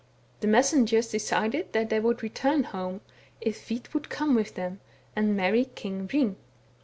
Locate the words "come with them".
4.09-4.79